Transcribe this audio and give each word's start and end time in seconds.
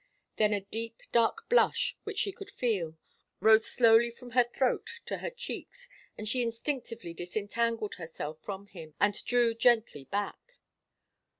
Then 0.37 0.51
a 0.51 0.61
deep, 0.65 1.03
dark 1.11 1.47
blush 1.47 1.95
which 2.05 2.17
she 2.17 2.31
could 2.31 2.49
feel, 2.49 2.97
rose 3.39 3.67
slowly 3.67 4.09
from 4.09 4.31
her 4.31 4.43
throat 4.43 4.89
to 5.05 5.17
her 5.19 5.29
cheeks, 5.29 5.87
and 6.17 6.27
she 6.27 6.41
instinctively 6.41 7.13
disentangled 7.13 7.93
herself 8.01 8.39
from 8.41 8.65
him 8.65 8.95
and 8.99 9.23
drew 9.25 9.53
gently 9.53 10.05
back. 10.05 10.57